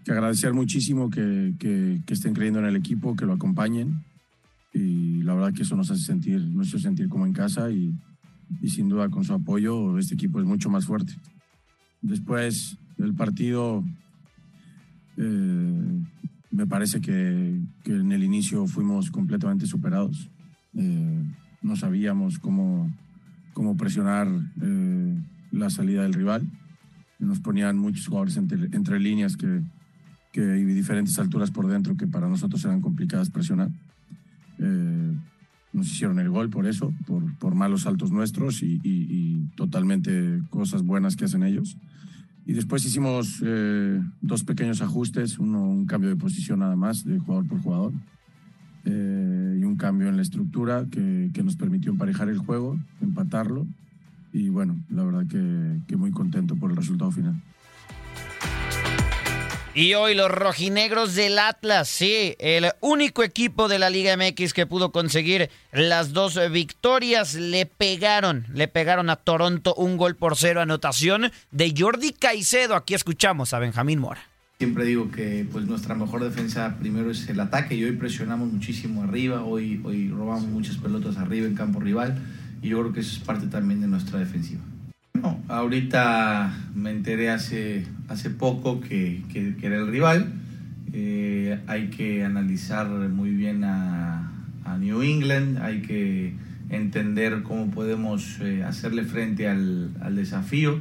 que 0.04 0.12
agradecer 0.12 0.52
muchísimo 0.52 1.10
que, 1.10 1.54
que, 1.58 2.00
estén 2.08 2.34
creyendo 2.34 2.60
en 2.60 2.66
el 2.66 2.76
equipo, 2.76 3.16
que 3.16 3.26
lo 3.26 3.34
acompañen. 3.34 4.02
Y 4.72 5.22
la 5.22 5.34
verdad 5.34 5.52
que 5.52 5.62
eso 5.62 5.76
nos 5.76 5.90
hace 5.90 6.04
sentir, 6.04 6.40
nos 6.40 6.70
sentir 6.70 7.08
como 7.08 7.26
en 7.26 7.32
casa 7.32 7.70
y, 7.70 7.94
y 8.62 8.68
sin 8.68 8.88
duda 8.88 9.08
con 9.08 9.24
su 9.24 9.32
apoyo 9.34 9.98
este 9.98 10.14
equipo 10.14 10.40
es 10.40 10.46
mucho 10.46 10.70
más 10.70 10.86
fuerte. 10.86 11.12
Después 12.02 12.78
del 12.96 13.14
partido, 13.14 13.84
eh, 15.16 16.02
me 16.50 16.66
parece 16.66 17.00
que, 17.00 17.60
que, 17.84 17.94
en 17.94 18.12
el 18.12 18.24
inicio 18.24 18.66
fuimos 18.66 19.10
completamente 19.10 19.66
superados. 19.66 20.30
Eh, 20.74 21.22
no 21.62 21.76
sabíamos 21.76 22.38
cómo, 22.38 22.90
cómo 23.52 23.76
presionar 23.76 24.28
eh, 24.62 25.18
la 25.52 25.70
salida 25.70 26.02
del 26.02 26.14
rival. 26.14 26.46
Nos 27.18 27.40
ponían 27.40 27.76
muchos 27.76 28.06
jugadores 28.06 28.36
entre, 28.36 28.64
entre 28.74 28.98
líneas 28.98 29.36
que, 29.36 29.62
que 30.32 30.40
hay 30.40 30.64
diferentes 30.64 31.18
alturas 31.18 31.50
por 31.50 31.66
dentro 31.66 31.96
que 31.96 32.06
para 32.06 32.28
nosotros 32.28 32.64
eran 32.64 32.80
complicadas 32.80 33.30
presionar. 33.30 33.70
Eh, 34.58 35.14
nos 35.72 35.86
hicieron 35.86 36.18
el 36.18 36.28
gol 36.30 36.50
por 36.50 36.66
eso, 36.66 36.92
por, 37.06 37.22
por 37.38 37.54
malos 37.54 37.82
saltos 37.82 38.10
nuestros 38.10 38.62
y, 38.62 39.48
totalmente 39.56 40.42
cosas 40.48 40.82
buenas 40.82 41.16
que 41.16 41.24
hacen 41.26 41.42
ellos. 41.42 41.76
Y 42.46 42.54
después 42.54 42.84
hicimos 42.84 43.42
eh, 43.44 44.00
dos 44.22 44.42
pequeños 44.44 44.80
ajustes, 44.80 45.38
uno 45.38 45.62
un 45.62 45.86
cambio 45.86 46.08
de 46.08 46.16
posición 46.16 46.60
nada 46.60 46.76
más, 46.76 47.04
de 47.04 47.18
jugador 47.18 47.46
por 47.46 47.60
jugador, 47.60 47.92
eh, 48.84 49.58
y 49.60 49.64
un 49.64 49.76
cambio 49.76 50.08
en 50.08 50.16
la 50.16 50.22
estructura 50.22 50.86
que, 50.90 51.30
que, 51.34 51.42
nos 51.42 51.56
permitió 51.56 51.92
emparejar 51.92 52.28
el 52.28 52.38
juego, 52.38 52.78
empatarlo. 53.02 53.66
Y 54.32 54.48
bueno, 54.48 54.78
la 54.88 55.04
verdad 55.04 55.26
que, 55.26 55.80
que 55.86 55.96
muy 55.96 56.10
contento 56.10 56.56
por 56.56 56.70
el 56.70 56.76
resultado 56.76 57.10
final. 57.10 57.40
Y 59.72 59.94
hoy 59.94 60.16
los 60.16 60.32
rojinegros 60.32 61.14
del 61.14 61.38
Atlas, 61.38 61.88
sí, 61.88 62.34
el 62.40 62.72
único 62.80 63.22
equipo 63.22 63.68
de 63.68 63.78
la 63.78 63.88
Liga 63.88 64.16
MX 64.16 64.52
que 64.52 64.66
pudo 64.66 64.90
conseguir 64.90 65.48
las 65.70 66.12
dos 66.12 66.40
victorias, 66.50 67.34
le 67.34 67.66
pegaron, 67.66 68.46
le 68.52 68.66
pegaron 68.66 69.10
a 69.10 69.16
Toronto 69.16 69.72
un 69.76 69.96
gol 69.96 70.16
por 70.16 70.36
cero, 70.36 70.60
anotación 70.60 71.30
de 71.52 71.72
Jordi 71.76 72.12
Caicedo. 72.12 72.74
Aquí 72.74 72.94
escuchamos 72.94 73.54
a 73.54 73.60
Benjamín 73.60 74.00
Mora. 74.00 74.22
Siempre 74.58 74.84
digo 74.84 75.08
que 75.12 75.46
pues 75.52 75.64
nuestra 75.66 75.94
mejor 75.94 76.24
defensa 76.24 76.76
primero 76.80 77.12
es 77.12 77.28
el 77.28 77.38
ataque 77.38 77.76
y 77.76 77.84
hoy 77.84 77.92
presionamos 77.92 78.52
muchísimo 78.52 79.04
arriba, 79.04 79.44
hoy, 79.44 79.80
hoy 79.84 80.08
robamos 80.08 80.48
muchas 80.48 80.78
pelotas 80.78 81.16
arriba 81.16 81.46
en 81.46 81.54
campo 81.54 81.78
rival 81.78 82.20
y 82.60 82.70
yo 82.70 82.80
creo 82.80 82.92
que 82.92 83.00
eso 83.00 83.12
es 83.16 83.20
parte 83.20 83.46
también 83.46 83.80
de 83.80 83.86
nuestra 83.86 84.18
defensiva. 84.18 84.62
Ahorita 85.48 86.52
me 86.74 86.90
enteré 86.90 87.30
hace, 87.30 87.84
hace 88.08 88.30
poco 88.30 88.80
que, 88.80 89.22
que, 89.32 89.54
era 89.62 89.76
el 89.76 89.88
rival. 89.88 90.32
Eh, 90.92 91.58
hay 91.66 91.88
que 91.88 92.24
analizar 92.24 92.88
muy 92.88 93.30
bien 93.30 93.64
a, 93.64 94.26
New 94.78 95.02
England, 95.02 95.58
hay 95.58 95.82
que 95.82 96.32
entender 96.70 97.42
cómo 97.42 97.72
podemos 97.72 98.38
eh, 98.40 98.62
hacerle 98.62 99.02
frente 99.02 99.48
al, 99.48 99.90
al 100.00 100.14
desafío. 100.14 100.80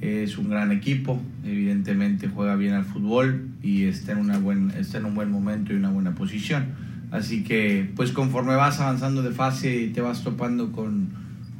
es 0.00 0.38
un 0.38 0.48
gran 0.48 0.72
equipo, 0.72 1.20
evidentemente 1.44 2.26
juega 2.26 2.56
bien 2.56 2.72
al 2.72 2.84
fútbol 2.84 3.48
y 3.62 3.84
está 3.84 4.12
en, 4.12 4.18
una 4.18 4.38
buen, 4.38 4.70
está 4.70 4.96
en 4.96 5.04
un 5.04 5.14
buen 5.14 5.30
momento 5.30 5.74
y 5.74 5.76
una 5.76 5.90
buena 5.90 6.14
posición. 6.14 6.68
Así 7.10 7.44
que, 7.44 7.90
pues 7.96 8.12
conforme 8.12 8.54
vas 8.54 8.80
avanzando 8.80 9.22
de 9.22 9.30
fase, 9.30 9.90
te 9.94 10.00
vas 10.00 10.24
topando 10.24 10.72
con, 10.72 11.08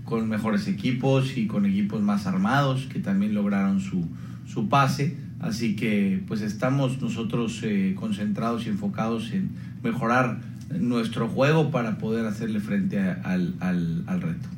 con 0.09 0.27
mejores 0.27 0.67
equipos 0.69 1.37
y 1.37 1.47
con 1.47 1.67
equipos 1.67 2.01
más 2.01 2.27
armados 2.27 2.87
que 2.91 2.99
también 2.99 3.35
lograron 3.35 3.81
su, 3.83 4.07
su 4.51 4.71
pase. 4.71 5.19
Así 5.39 5.77
que 5.77 6.23
pues 6.27 6.41
estamos 6.41 6.99
nosotros 7.03 7.61
eh, 7.63 7.95
concentrados 7.95 8.65
y 8.65 8.71
enfocados 8.71 9.31
en 9.33 9.51
mejorar 9.83 10.39
nuestro 10.71 11.29
juego 11.29 11.71
para 11.71 11.99
poder 11.99 12.25
hacerle 12.25 12.61
frente 12.61 12.99
al, 12.99 13.55
al- 13.61 14.05
reto. 14.23 14.49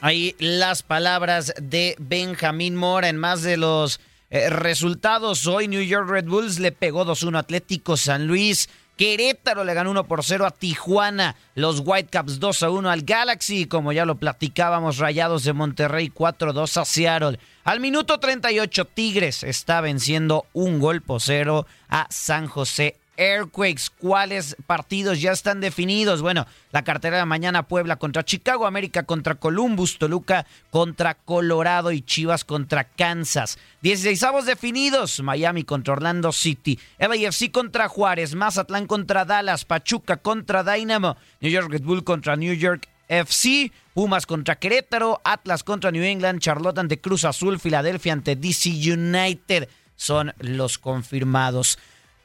Ahí 0.00 0.36
las 0.38 0.84
palabras 0.84 1.52
de 1.60 1.96
Benjamín 1.98 2.76
Mora 2.76 3.08
en 3.08 3.16
más 3.16 3.42
de 3.42 3.56
los 3.56 3.98
eh, 4.30 4.50
resultados. 4.50 5.46
Hoy 5.48 5.66
New 5.66 5.82
York 5.82 6.08
Red 6.08 6.26
Bulls 6.26 6.60
le 6.60 6.70
pegó 6.70 7.04
2-1 7.04 7.36
a 7.36 7.40
Atlético 7.40 7.96
San 7.96 8.26
Luis. 8.28 8.68
Querétaro 9.02 9.64
le 9.64 9.74
ganó 9.74 9.90
1 9.90 10.04
por 10.04 10.22
0 10.22 10.46
a 10.46 10.52
Tijuana. 10.52 11.34
Los 11.56 11.82
Whitecaps 11.84 12.38
2 12.38 12.62
a 12.62 12.70
1 12.70 12.88
al 12.88 13.02
Galaxy. 13.02 13.66
Como 13.66 13.90
ya 13.90 14.04
lo 14.04 14.14
platicábamos, 14.14 14.98
Rayados 14.98 15.42
de 15.42 15.52
Monterrey 15.52 16.08
4-2 16.08 16.80
a 16.80 16.84
Seattle. 16.84 17.40
Al 17.64 17.80
minuto 17.80 18.20
38, 18.20 18.84
Tigres 18.84 19.42
está 19.42 19.80
venciendo 19.80 20.46
un 20.52 20.78
gol 20.78 21.02
por 21.02 21.20
cero 21.20 21.66
a 21.88 22.06
San 22.10 22.46
José 22.46 22.94
Airquakes. 23.16 23.90
¿Cuáles 23.90 24.56
partidos 24.66 25.20
ya 25.20 25.32
están 25.32 25.60
definidos? 25.60 26.22
Bueno, 26.22 26.46
la 26.72 26.82
cartera 26.82 27.18
de 27.18 27.24
mañana 27.24 27.68
Puebla 27.68 27.96
contra 27.96 28.24
Chicago, 28.24 28.66
América 28.66 29.04
contra 29.04 29.34
Columbus, 29.34 29.98
Toluca 29.98 30.46
contra 30.70 31.14
Colorado 31.14 31.92
y 31.92 32.02
Chivas 32.02 32.44
contra 32.44 32.84
Kansas. 32.84 33.58
16 33.82 34.46
definidos, 34.46 35.20
Miami 35.22 35.64
contra 35.64 35.94
Orlando 35.94 36.32
City, 36.32 36.78
LAFC 36.98 37.50
contra 37.50 37.88
Juárez, 37.88 38.34
Mazatlán 38.34 38.86
contra 38.86 39.24
Dallas, 39.24 39.64
Pachuca 39.64 40.16
contra 40.16 40.62
Dynamo, 40.64 41.16
New 41.40 41.50
York 41.50 41.70
Red 41.70 41.82
Bull 41.82 42.04
contra 42.04 42.36
New 42.36 42.54
York 42.54 42.88
FC, 43.08 43.70
Pumas 43.94 44.24
contra 44.24 44.56
Querétaro, 44.56 45.20
Atlas 45.22 45.64
contra 45.64 45.90
New 45.90 46.02
England, 46.02 46.40
Charlotte 46.40 46.78
ante 46.78 47.00
Cruz 47.00 47.24
Azul, 47.24 47.60
Filadelfia 47.60 48.14
ante 48.14 48.36
DC 48.36 48.70
United. 48.70 49.68
Son 49.96 50.32
los 50.38 50.78
confirmados. 50.78 51.78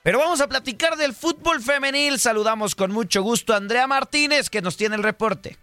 Pero 0.07 0.19
vamos 0.19 0.39
a 0.39 0.47
platicar 0.47 0.95
del 0.95 1.13
fútbol 1.13 1.61
femenil. 1.61 2.17
Saludamos 2.17 2.75
con 2.75 2.93
mucho 2.93 3.21
gusto 3.21 3.53
a 3.53 3.57
Andrea 3.57 3.87
Martínez, 3.87 4.49
que 4.49 4.61
nos 4.61 4.77
tiene 4.77 4.95
el 4.95 5.03
reporte. 5.03 5.57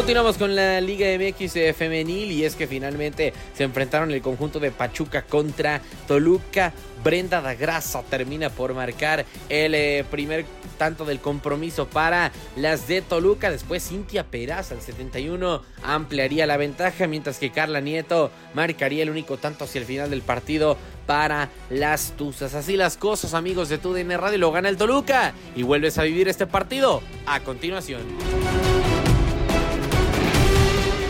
Continuamos 0.00 0.38
con 0.38 0.56
la 0.56 0.80
Liga 0.80 1.08
MX 1.18 1.76
femenil 1.76 2.32
y 2.32 2.44
es 2.46 2.56
que 2.56 2.66
finalmente 2.66 3.34
se 3.52 3.64
enfrentaron 3.64 4.10
el 4.10 4.22
conjunto 4.22 4.58
de 4.58 4.70
Pachuca 4.70 5.26
contra 5.26 5.82
Toluca. 6.08 6.72
Brenda 7.04 7.42
da 7.42 7.52
Grasa 7.54 8.02
termina 8.04 8.48
por 8.48 8.72
marcar 8.72 9.26
el 9.50 9.74
eh, 9.74 10.06
primer 10.10 10.46
tanto 10.78 11.04
del 11.04 11.20
compromiso 11.20 11.86
para 11.86 12.32
las 12.56 12.88
de 12.88 13.02
Toluca. 13.02 13.50
Después 13.50 13.86
Cintia 13.86 14.24
Peraza 14.24 14.74
al 14.74 14.80
71 14.80 15.60
ampliaría 15.82 16.46
la 16.46 16.56
ventaja, 16.56 17.06
mientras 17.06 17.38
que 17.38 17.52
Carla 17.52 17.82
Nieto 17.82 18.30
marcaría 18.54 19.02
el 19.02 19.10
único 19.10 19.36
tanto 19.36 19.64
hacia 19.64 19.82
el 19.82 19.86
final 19.86 20.08
del 20.08 20.22
partido 20.22 20.78
para 21.04 21.50
las 21.68 22.12
Tuzas. 22.16 22.54
Así 22.54 22.78
las 22.78 22.96
cosas, 22.96 23.34
amigos 23.34 23.68
de 23.68 23.76
TUDN 23.76 24.18
Radio, 24.18 24.38
lo 24.38 24.50
gana 24.50 24.70
el 24.70 24.78
Toluca 24.78 25.34
y 25.54 25.62
vuelves 25.62 25.98
a 25.98 26.04
vivir 26.04 26.26
este 26.26 26.46
partido 26.46 27.02
a 27.26 27.40
continuación. 27.40 28.00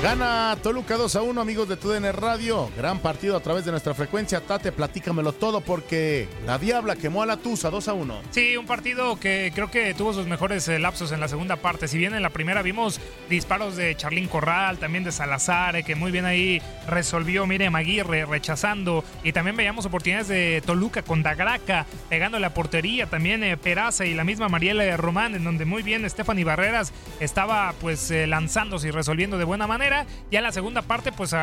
Gana 0.02 0.56
Toluca 0.62 0.96
2 0.96 1.14
a 1.16 1.20
1, 1.20 1.38
amigos 1.38 1.68
de 1.68 1.76
TUDN 1.76 2.10
Radio. 2.14 2.70
Gran 2.74 3.00
partido 3.00 3.36
a 3.36 3.40
través 3.40 3.66
de 3.66 3.70
nuestra 3.70 3.92
frecuencia. 3.92 4.40
Tate, 4.40 4.72
platícamelo 4.72 5.34
todo 5.34 5.60
porque 5.60 6.26
la 6.46 6.56
Diabla 6.56 6.96
quemó 6.96 7.22
a 7.22 7.26
la 7.26 7.36
Tusa 7.36 7.68
2 7.68 7.88
a 7.88 7.92
1. 7.92 8.20
Sí, 8.30 8.56
un 8.56 8.64
partido 8.64 9.20
que 9.20 9.52
creo 9.54 9.70
que 9.70 9.92
tuvo 9.92 10.14
sus 10.14 10.26
mejores 10.26 10.66
eh, 10.68 10.78
lapsos 10.78 11.12
en 11.12 11.20
la 11.20 11.28
segunda 11.28 11.56
parte. 11.56 11.86
Si 11.86 11.98
bien 11.98 12.14
en 12.14 12.22
la 12.22 12.30
primera 12.30 12.62
vimos 12.62 12.98
disparos 13.28 13.76
de 13.76 13.94
Charlín 13.94 14.26
Corral, 14.26 14.78
también 14.78 15.04
de 15.04 15.12
Salazar, 15.12 15.76
eh, 15.76 15.82
que 15.82 15.94
muy 15.94 16.10
bien 16.10 16.24
ahí 16.24 16.62
resolvió 16.88 17.46
Miriam 17.46 17.76
Aguirre 17.76 18.24
rechazando. 18.24 19.04
Y 19.22 19.34
también 19.34 19.54
veíamos 19.54 19.84
oportunidades 19.84 20.28
de 20.28 20.62
Toluca 20.64 21.02
con 21.02 21.22
Dagraca, 21.22 21.84
pegando 22.08 22.38
la 22.38 22.54
portería. 22.54 23.04
También 23.04 23.44
eh, 23.44 23.58
Peraza 23.58 24.06
y 24.06 24.14
la 24.14 24.24
misma 24.24 24.48
Mariela 24.48 24.96
Román, 24.96 25.34
en 25.34 25.44
donde 25.44 25.66
muy 25.66 25.82
bien 25.82 26.08
Stephanie 26.08 26.44
Barreras 26.44 26.94
estaba 27.20 27.74
pues 27.82 28.10
eh, 28.10 28.26
lanzándose 28.26 28.88
y 28.88 28.92
resolviendo 28.92 29.36
de 29.36 29.44
buena 29.44 29.66
manera. 29.66 29.89
Ya 30.30 30.40
la 30.40 30.52
segunda 30.52 30.82
parte 30.82 31.12
pues 31.12 31.34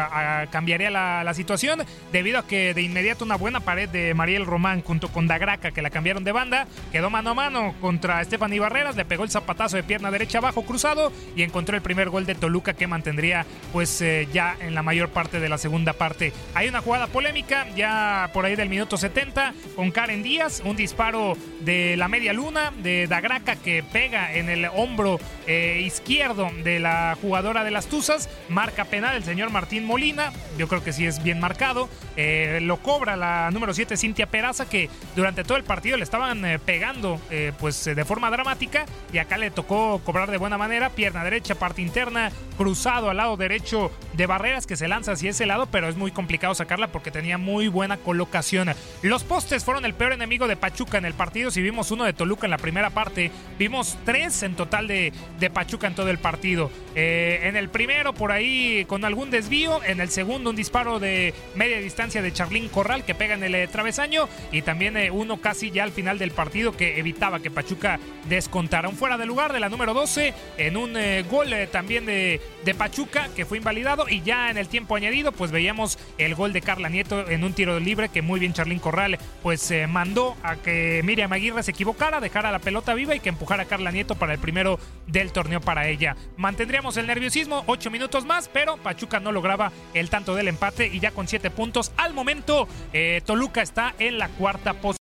cambiaría 0.51 0.89
la, 0.89 1.23
la 1.23 1.33
situación 1.33 1.83
debido 2.11 2.39
a 2.39 2.47
que 2.47 2.73
de 2.73 2.81
inmediato 2.81 3.25
una 3.25 3.35
buena 3.35 3.59
pared 3.59 3.89
de 3.89 4.13
Mariel 4.13 4.45
Román 4.45 4.81
junto 4.81 5.09
con 5.09 5.27
Dagraca 5.27 5.71
que 5.71 5.81
la 5.81 5.89
cambiaron 5.89 6.23
de 6.23 6.31
banda 6.31 6.67
quedó 6.91 7.09
mano 7.09 7.31
a 7.31 7.33
mano 7.33 7.75
contra 7.81 8.23
Stephanie 8.23 8.59
Barreras, 8.59 8.95
le 8.95 9.05
pegó 9.05 9.23
el 9.23 9.29
zapatazo 9.29 9.75
de 9.75 9.83
pierna 9.83 10.11
derecha 10.11 10.37
abajo 10.37 10.63
cruzado 10.63 11.11
y 11.35 11.43
encontró 11.43 11.75
el 11.75 11.81
primer 11.81 12.09
gol 12.09 12.25
de 12.25 12.35
Toluca 12.35 12.73
que 12.73 12.87
mantendría 12.87 13.45
pues 13.73 14.01
eh, 14.01 14.27
ya 14.31 14.55
en 14.59 14.75
la 14.75 14.83
mayor 14.83 15.09
parte 15.09 15.39
de 15.39 15.49
la 15.49 15.57
segunda 15.57 15.93
parte. 15.93 16.33
Hay 16.53 16.67
una 16.67 16.81
jugada 16.81 17.07
polémica 17.07 17.67
ya 17.75 18.29
por 18.33 18.45
ahí 18.45 18.55
del 18.55 18.69
minuto 18.69 18.97
70 18.97 19.53
con 19.75 19.91
Karen 19.91 20.23
Díaz, 20.23 20.61
un 20.63 20.75
disparo 20.75 21.35
de 21.61 21.97
la 21.97 22.07
media 22.07 22.33
luna 22.33 22.71
de 22.81 23.07
Dagraca 23.07 23.55
que 23.55 23.83
pega 23.83 24.33
en 24.33 24.49
el 24.49 24.65
hombro 24.65 25.19
eh, 25.45 25.81
izquierdo 25.85 26.49
de 26.63 26.79
la 26.79 27.17
jugadora 27.21 27.63
de 27.63 27.71
las 27.71 27.87
Tuzas, 27.87 28.29
marca 28.49 28.85
penal 28.85 29.15
el 29.15 29.23
señor 29.23 29.49
Martín 29.49 29.85
Molina, 29.85 30.31
yo 30.57 30.67
creo 30.67 30.83
que 30.83 30.93
sí 30.93 31.05
es 31.05 31.21
bien 31.23 31.39
marcado, 31.39 31.89
eh, 32.15 32.59
lo 32.61 32.77
cobra 32.77 33.15
la 33.15 33.51
número 33.51 33.73
7 33.73 33.95
Cintia 33.95 34.25
Peraza 34.25 34.67
que 34.67 34.89
durante 35.15 35.43
todo 35.43 35.57
el 35.57 35.63
partido 35.63 35.97
le 35.97 36.03
estaban 36.03 36.43
eh, 36.45 36.57
pegando 36.59 37.21
eh, 37.29 37.53
pues 37.59 37.85
de 37.85 38.05
forma 38.05 38.31
dramática. 38.31 38.85
Y 39.13 39.19
acá 39.19 39.37
le 39.37 39.51
tocó 39.51 40.01
cobrar 40.03 40.31
de 40.31 40.37
buena 40.37 40.57
manera, 40.57 40.89
pierna 40.89 41.23
derecha, 41.23 41.55
parte 41.55 41.81
interna, 41.81 42.31
cruzado 42.57 43.09
al 43.09 43.17
lado 43.17 43.37
derecho 43.37 43.91
de 44.13 44.25
Barreras 44.25 44.65
que 44.65 44.75
se 44.75 44.87
lanza 44.87 45.11
hacia 45.11 45.29
ese 45.29 45.45
lado, 45.45 45.67
pero 45.67 45.87
es 45.87 45.95
muy 45.95 46.11
complicado 46.11 46.55
sacarla 46.55 46.87
porque 46.87 47.11
tenía 47.11 47.37
muy 47.37 47.67
buena 47.67 47.97
colocación. 47.97 48.73
Los 49.03 49.23
postes 49.23 49.63
fueron 49.63 49.85
el 49.85 49.93
peor 49.93 50.13
enemigo 50.13 50.47
de 50.47 50.57
Pachuca 50.57 50.97
en 50.97 51.05
el 51.05 51.13
partido, 51.13 51.51
si 51.51 51.61
vimos 51.61 51.91
uno 51.91 52.03
de 52.03 52.13
Toluca 52.13 52.47
en 52.47 52.51
la 52.51 52.57
primera 52.57 52.89
parte, 52.89 53.31
vimos 53.59 53.97
tres 54.05 54.41
en 54.41 54.55
total 54.55 54.87
de, 54.87 55.13
de 55.39 55.49
Pachuca 55.49 55.87
en 55.87 55.95
todo 55.95 56.09
el 56.09 56.17
partido. 56.17 56.71
En 56.95 57.55
el 57.55 57.69
primero 57.69 58.13
por 58.13 58.26
ahí 58.31 58.85
con 58.85 59.05
algún 59.05 59.29
desvío, 59.29 59.83
en 59.83 59.99
el 59.99 60.09
segundo 60.09 60.49
un 60.49 60.55
disparo 60.55 60.99
de 60.99 61.33
media 61.55 61.79
distancia 61.79 62.21
de 62.21 62.31
Charlín 62.31 62.69
Corral 62.69 63.03
que 63.03 63.15
pega 63.15 63.35
en 63.35 63.43
el 63.43 63.55
eh, 63.55 63.67
travesaño. 63.67 64.27
Y 64.51 64.61
también 64.61 64.97
eh, 64.97 65.11
uno 65.11 65.37
casi 65.37 65.71
ya 65.71 65.83
al 65.83 65.91
final 65.91 66.17
del 66.17 66.31
partido 66.31 66.75
que 66.75 66.99
evitaba 66.99 67.39
que 67.39 67.51
Pachuca 67.51 67.99
descontara. 68.27 68.89
Un 68.89 68.95
fuera 68.95 69.17
de 69.17 69.25
lugar 69.25 69.53
de 69.53 69.59
la 69.59 69.69
número 69.69 69.93
12 69.93 70.33
en 70.57 70.77
un 70.77 70.97
eh, 70.97 71.23
gol 71.29 71.47
también 71.71 72.05
de, 72.05 72.41
de 72.65 72.75
Pachuca 72.75 73.29
que 73.35 73.45
fue 73.45 73.57
invalidado. 73.57 74.07
Y 74.09 74.21
ya 74.21 74.49
en 74.49 74.57
el 74.57 74.67
tiempo 74.67 74.95
añadido 74.95 75.31
pues 75.31 75.51
veíamos 75.51 75.97
el 76.17 76.35
gol 76.35 76.53
de 76.53 76.61
Carla 76.61 76.89
Nieto 76.89 77.29
en 77.29 77.43
un 77.43 77.53
tiro 77.53 77.79
libre 77.79 78.09
que 78.09 78.21
muy 78.21 78.39
bien 78.39 78.53
Charlín 78.53 78.79
Corral 78.79 79.17
pues 79.43 79.73
mandó 79.87 80.35
a 80.43 80.55
que 80.55 81.01
Miriam 81.03 81.31
Aguirre 81.31 81.63
se 81.63 81.71
equivocara, 81.71 82.19
dejara 82.19 82.51
la 82.51 82.59
pelota 82.59 82.93
viva 82.93 83.15
y 83.15 83.19
que 83.19 83.29
empujara 83.29 83.63
a 83.63 83.65
Carla 83.65 83.91
Nieto 83.91 84.15
para 84.15 84.33
el 84.33 84.39
primero 84.39 84.79
del 85.07 85.31
torneo 85.31 85.61
para 85.61 85.87
ella. 85.87 86.15
Mantendríamos 86.37 86.97
el 86.97 87.07
nerviosismo, 87.07 87.63
ocho 87.67 87.91
minutos 87.91 88.16
más, 88.25 88.49
pero 88.51 88.77
Pachuca 88.77 89.19
no 89.19 89.31
lograba 89.31 89.71
el 89.93 90.09
tanto 90.09 90.35
del 90.35 90.47
empate 90.47 90.87
y 90.87 90.99
ya 90.99 91.11
con 91.11 91.27
siete 91.27 91.49
puntos 91.49 91.91
al 91.97 92.13
momento 92.13 92.67
eh, 92.93 93.21
Toluca 93.25 93.61
está 93.61 93.93
en 93.99 94.17
la 94.17 94.29
cuarta 94.29 94.73
posición. 94.73 95.06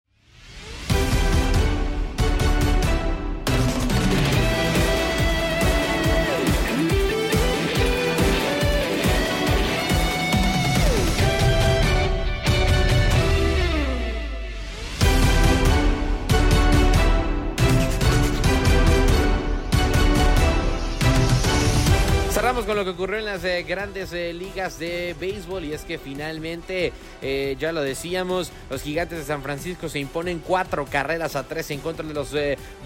Con 22.69 22.77
lo 22.77 22.85
que 22.85 22.91
ocurrió 22.91 23.19
en 23.19 23.25
las 23.25 23.43
eh, 23.45 23.63
grandes 23.67 24.13
eh, 24.13 24.35
ligas 24.35 24.79
de 24.79 25.17
béisbol 25.19 25.65
y 25.65 25.73
es 25.73 25.85
que 25.85 25.97
finalmente, 25.97 26.93
eh, 27.23 27.57
ya 27.59 27.73
lo 27.73 27.81
decíamos, 27.81 28.53
los 28.69 28.83
gigantes 28.83 29.17
de 29.17 29.25
San 29.25 29.43
Francisco 29.43 29.89
se 29.89 30.01
imponen 30.01 30.41
cuatro 30.41 30.85
carreras 30.85 31.35
a 31.35 31.45
tres 31.45 31.71
en 31.71 31.81
contra 31.81 32.07
de 32.07 32.13
los 32.13 32.37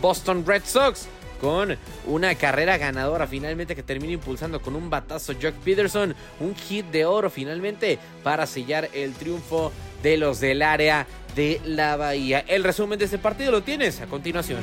Boston 0.01 0.47
Red 0.47 0.63
Sox 0.67 1.09
con 1.41 1.77
una 2.07 2.33
carrera 2.37 2.79
ganadora 2.79 3.27
finalmente 3.27 3.75
que 3.75 3.83
termina 3.83 4.13
impulsando 4.13 4.63
con 4.63 4.77
un 4.77 4.89
batazo 4.89 5.33
Jock 5.33 5.55
Peterson, 5.65 6.15
un 6.39 6.55
hit 6.55 6.87
de 6.87 7.05
oro 7.05 7.29
finalmente 7.29 7.99
para 8.23 8.47
sellar 8.47 8.89
el 8.93 9.15
triunfo 9.15 9.73
de 10.01 10.17
los 10.17 10.39
del 10.39 10.63
área 10.63 11.09
de 11.35 11.61
la 11.65 11.97
Bahía. 11.97 12.45
El 12.47 12.63
resumen 12.63 13.01
de 13.01 13.07
este 13.07 13.19
partido 13.19 13.51
lo 13.51 13.65
tienes 13.65 14.01
a 14.01 14.07
continuación. 14.07 14.61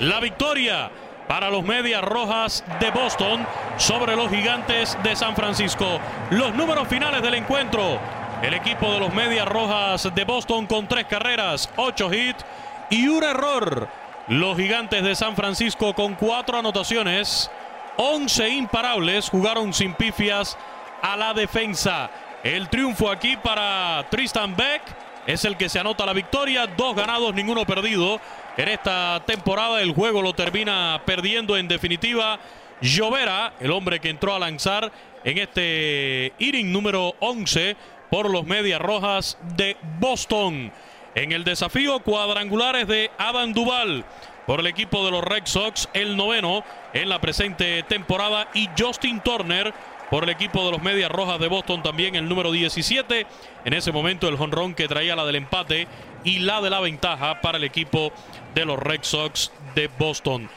La 0.00 0.18
victoria 0.18 0.90
para 1.28 1.50
los 1.50 1.62
Medias 1.62 2.02
Rojas 2.02 2.64
de 2.80 2.90
Boston 2.90 3.46
sobre 3.76 4.16
los 4.16 4.30
Gigantes 4.30 4.98
de 5.02 5.14
San 5.14 5.36
Francisco. 5.36 6.00
Los 6.30 6.54
números 6.54 6.88
finales 6.88 7.22
del 7.22 7.34
encuentro. 7.34 7.98
El 8.42 8.54
equipo 8.54 8.90
de 8.92 9.00
los 9.00 9.12
Medias 9.12 9.46
Rojas 9.46 10.08
de 10.14 10.24
Boston 10.24 10.66
con 10.66 10.88
tres 10.88 11.04
carreras, 11.04 11.68
ocho 11.76 12.12
hits 12.12 12.44
y 12.88 13.08
un 13.08 13.22
error. 13.22 13.88
Los 14.28 14.56
Gigantes 14.56 15.02
de 15.02 15.14
San 15.14 15.36
Francisco 15.36 15.94
con 15.94 16.14
cuatro 16.14 16.58
anotaciones, 16.58 17.50
once 17.98 18.48
imparables, 18.48 19.28
jugaron 19.28 19.74
sin 19.74 19.92
pifias 19.92 20.56
a 21.02 21.16
la 21.16 21.34
defensa. 21.34 22.10
El 22.42 22.70
triunfo 22.70 23.10
aquí 23.10 23.36
para 23.36 24.06
Tristan 24.08 24.56
Beck 24.56 24.80
es 25.26 25.44
el 25.44 25.58
que 25.58 25.68
se 25.68 25.78
anota 25.78 26.06
la 26.06 26.14
victoria. 26.14 26.66
Dos 26.66 26.96
ganados, 26.96 27.34
ninguno 27.34 27.66
perdido. 27.66 28.18
En 28.56 28.68
esta 28.68 29.22
temporada 29.26 29.80
el 29.80 29.92
juego 29.92 30.22
lo 30.22 30.32
termina 30.32 31.00
perdiendo 31.06 31.56
en 31.56 31.68
definitiva 31.68 32.38
Llovera, 32.80 33.54
el 33.60 33.70
hombre 33.70 34.00
que 34.00 34.10
entró 34.10 34.34
a 34.34 34.38
lanzar 34.38 34.90
en 35.24 35.38
este 35.38 36.32
inning 36.38 36.72
número 36.72 37.14
11 37.20 37.76
por 38.10 38.28
los 38.28 38.44
Medias 38.44 38.80
Rojas 38.80 39.38
de 39.56 39.76
Boston. 39.98 40.72
En 41.14 41.32
el 41.32 41.44
desafío 41.44 42.00
cuadrangulares 42.00 42.86
de 42.86 43.10
Adam 43.18 43.52
Duval 43.52 44.04
por 44.46 44.60
el 44.60 44.66
equipo 44.66 45.04
de 45.04 45.10
los 45.12 45.22
Red 45.22 45.42
Sox, 45.44 45.88
el 45.92 46.16
noveno 46.16 46.64
en 46.92 47.08
la 47.08 47.20
presente 47.20 47.82
temporada 47.84 48.48
y 48.54 48.68
Justin 48.78 49.20
Turner 49.20 49.72
por 50.10 50.24
el 50.24 50.30
equipo 50.30 50.64
de 50.66 50.72
los 50.72 50.82
Medias 50.82 51.10
Rojas 51.10 51.38
de 51.38 51.48
Boston 51.48 51.82
también 51.82 52.16
el 52.16 52.28
número 52.28 52.50
17. 52.50 53.26
En 53.64 53.72
ese 53.72 53.92
momento 53.92 54.28
el 54.28 54.36
jonrón 54.36 54.74
que 54.74 54.88
traía 54.88 55.14
la 55.16 55.24
del 55.24 55.36
empate 55.36 55.86
y 56.24 56.40
la 56.40 56.60
de 56.60 56.68
la 56.68 56.80
ventaja 56.80 57.40
para 57.40 57.58
el 57.58 57.64
equipo 57.64 58.12
de 58.54 58.64
los 58.64 58.78
Red 58.78 59.00
Sox 59.02 59.52
de 59.74 59.88
Boston. 59.98 60.50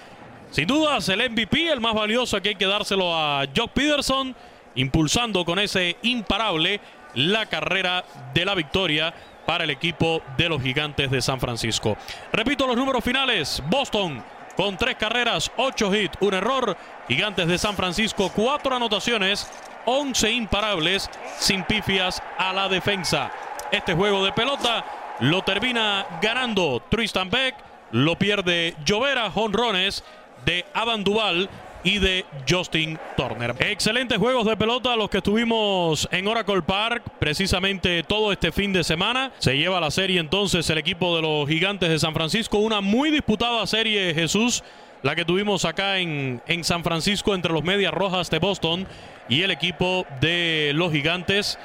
Sin 0.50 0.68
dudas 0.68 1.08
el 1.10 1.30
MVP, 1.30 1.72
el 1.72 1.82
más 1.82 1.94
valioso 1.94 2.42
que 2.42 2.50
hay 2.50 2.56
que 2.56 2.66
dárselo 2.66 3.16
a 3.16 3.46
Jock 3.56 3.72
Peterson, 3.72 4.36
impulsando 4.76 5.46
con 5.46 5.60
ese 5.60 5.98
imparable 6.02 6.82
la 7.14 7.46
carrera 7.46 8.04
de 8.34 8.46
la 8.46 8.56
victoria 8.56 9.14
para 9.46 9.66
el 9.66 9.70
equipo 9.70 10.22
de 10.38 10.50
los 10.50 10.62
gigantes 10.62 11.12
de 11.12 11.22
San 11.22 11.40
Francisco. 11.40 11.98
Repito 12.32 12.66
los 12.66 12.76
números 12.76 13.04
finales. 13.04 13.62
Boston 13.70 14.24
con 14.56 14.78
tres 14.78 14.96
carreras, 14.96 15.52
ocho 15.58 15.94
hits, 15.94 16.18
un 16.20 16.34
error. 16.34 16.78
Gigantes 17.08 17.48
de 17.48 17.58
San 17.58 17.76
Francisco, 17.76 18.32
cuatro 18.34 18.76
anotaciones, 18.76 19.50
once 19.86 20.32
imparables, 20.32 21.10
sin 21.38 21.64
pifias 21.64 22.22
a 22.38 22.54
la 22.54 22.70
defensa. 22.70 23.32
Este 23.72 23.94
juego 23.94 24.24
de 24.24 24.32
pelota 24.32 24.86
lo 25.20 25.42
termina 25.42 26.06
ganando 26.22 26.82
Tristan 26.90 27.30
Beck, 27.30 27.56
lo 27.92 28.18
pierde 28.18 28.76
Llovera, 28.86 29.30
jonrones 29.30 30.04
de 30.46 30.66
Adam 30.74 31.04
Duval 31.04 31.50
y 31.84 32.00
de 32.00 32.26
Justin 32.50 32.98
Turner. 33.18 33.56
Excelentes 33.60 34.18
juegos 34.18 34.46
de 34.46 34.58
pelota 34.58 34.96
los 34.96 35.10
que 35.10 35.18
estuvimos 35.18 36.08
en 36.12 36.28
Oracle 36.28 36.62
Park 36.62 37.04
precisamente 37.20 38.04
todo 38.04 38.32
este 38.32 38.52
fin 38.52 38.74
de 38.74 38.84
semana. 38.84 39.32
Se 39.40 39.58
lleva 39.58 39.80
la 39.80 39.92
serie 39.92 40.20
entonces 40.20 40.70
el 40.70 40.78
equipo 40.78 41.16
de 41.16 41.22
los 41.22 41.48
Gigantes 41.48 41.90
de 41.90 42.00
San 42.00 42.14
Francisco. 42.14 42.58
Una 42.58 42.82
muy 42.82 43.12
disputada 43.12 43.66
serie, 43.68 44.14
Jesús, 44.14 44.64
la 45.02 45.16
que 45.16 45.26
tuvimos 45.26 45.66
acá 45.66 46.00
en, 46.00 46.42
en 46.48 46.64
San 46.64 46.84
Francisco 46.84 47.36
entre 47.36 47.52
los 47.52 47.64
Medias 47.64 47.94
Rojas 47.94 48.30
de 48.30 48.40
Boston 48.40 48.88
y 49.28 49.42
el 49.42 49.52
equipo 49.52 50.06
de 50.22 50.72
los 50.74 50.92
Gigantes 50.92 51.60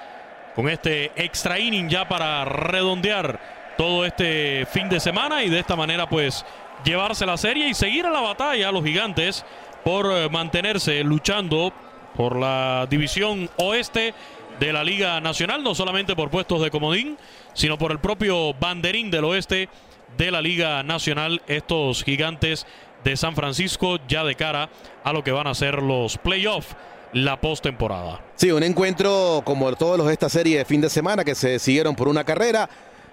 con 0.55 0.69
este 0.69 1.13
extra 1.15 1.61
inning 1.61 1.89
ya 1.89 2.09
para 2.09 2.45
redondear 2.45 3.39
todo 3.79 4.05
este 4.05 4.67
fin 4.67 4.89
de 4.89 4.99
semana 4.99 5.45
y 5.45 5.49
de 5.49 5.61
esta 5.61 5.77
manera 5.77 6.09
pues 6.09 6.45
llevarse 6.85 7.25
la 7.27 7.37
serie 7.37 7.69
y 7.69 7.75
seguir 7.75 8.07
a 8.07 8.11
la 8.11 8.21
batalla 8.21 8.73
los 8.73 8.85
gigantes 8.85 9.45
por 9.85 10.07
eh, 10.07 10.29
mantenerse 10.29 11.03
luchando 11.05 11.73
por 12.17 12.37
la 12.37 12.87
división 12.91 13.49
oeste 13.57 14.15
de 14.59 14.73
la 14.73 14.83
Liga 14.83 15.21
Nacional, 15.21 15.63
no 15.63 15.75
solamente 15.75 16.17
por 16.17 16.31
puestos 16.31 16.61
de 16.63 16.71
comodín, 16.71 17.17
sino 17.55 17.79
por 17.79 17.93
el 17.93 18.01
propio 18.01 18.55
banderín 18.55 19.11
del 19.11 19.25
oeste 19.25 19.69
de 20.17 20.31
la 20.31 20.41
Liga 20.41 20.83
Nacional, 20.83 21.43
estos 21.47 22.03
gigantes 22.03 22.67
de 23.05 23.17
San 23.17 23.37
Francisco 23.37 23.99
ya 24.09 24.25
de 24.25 24.35
cara 24.35 24.69
a 25.05 25.13
lo 25.13 25.23
que 25.23 25.31
van 25.31 25.47
a 25.47 25.55
ser 25.55 25.83
los 25.83 26.19
playoffs 26.19 26.75
la 27.13 27.41
postemporada. 27.41 28.21
Sí, 28.35 28.51
un 28.51 28.63
encuentro 28.63 29.43
como 29.45 29.75
todos 29.77 29.97
los 29.97 30.07
de 30.07 30.13
esta 30.13 30.29
serie 30.29 30.59
de 30.59 30.65
fin 30.65 30.81
de 30.81 30.91
semana 30.91 31.25
que 31.25 31.35
se 31.35 31.59
siguieron 31.59 31.95
por 31.95 32.09
una 32.09 32.25
carrera. 32.25 32.69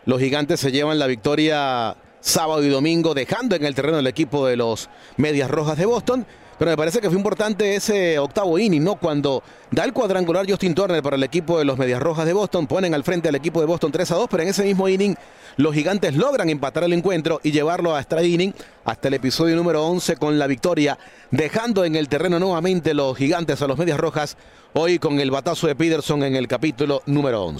Los 0.06 0.20
gigantes 0.20 0.60
se 0.60 0.72
llevan 0.72 1.00
la 1.00 1.08
victoria 1.08 1.96
sábado 2.20 2.64
y 2.64 2.70
domingo, 2.70 3.14
dejando 3.14 3.56
en 3.56 3.66
el 3.66 3.76
terreno 3.76 4.00
el 4.00 4.08
equipo 4.08 4.46
de 4.48 4.58
los 4.58 4.90
Medias 5.18 5.50
Rojas 5.50 5.78
de 5.78 5.86
Boston. 5.86 6.26
Pero 6.58 6.72
me 6.72 6.78
parece 6.78 7.02
que 7.02 7.10
fue 7.10 7.18
importante 7.18 7.76
ese 7.76 8.18
octavo 8.18 8.58
inning, 8.58 8.84
¿no? 8.84 8.96
Cuando 8.96 9.44
da 9.72 9.84
el 9.84 9.92
cuadrangular 9.92 10.50
Justin 10.50 10.74
Turner 10.74 11.04
para 11.04 11.18
el 11.18 11.24
equipo 11.24 11.60
de 11.60 11.66
los 11.66 11.78
Medias 11.78 12.02
Rojas 12.02 12.26
de 12.26 12.32
Boston, 12.32 12.66
ponen 12.66 12.94
al 12.94 13.04
frente 13.04 13.28
al 13.28 13.36
equipo 13.36 13.60
de 13.60 13.66
Boston 13.66 13.92
3 13.92 14.12
a 14.12 14.16
2, 14.16 14.28
pero 14.30 14.44
en 14.44 14.50
ese 14.50 14.64
mismo 14.64 14.88
inning 14.88 15.16
los 15.58 15.74
gigantes 15.74 16.16
logran 16.16 16.50
empatar 16.50 16.86
el 16.86 16.94
encuentro 16.94 17.42
y 17.44 17.52
llevarlo 17.52 17.94
a 17.94 18.00
extra 18.00 18.24
inning 18.24 18.54
hasta 18.86 19.10
el 19.10 19.16
episodio 19.16 19.56
número 19.58 19.86
11 19.86 20.16
con 20.16 20.40
la 20.40 20.48
victoria, 20.48 20.98
dejando 21.32 21.84
en 21.84 21.96
el 21.96 22.08
terreno 22.08 22.40
nuevamente 22.40 22.94
los 22.94 23.18
gigantes 23.18 23.62
a 23.62 23.68
los 23.68 23.78
Medias 23.78 24.00
Rojas, 24.00 24.38
hoy 24.74 24.98
con 24.98 25.20
el 25.20 25.32
batazo 25.32 25.68
de 25.68 25.76
Peterson 25.76 26.24
en 26.24 26.36
el 26.36 26.48
capítulo 26.48 27.02
número 27.06 27.44
11. 27.44 27.60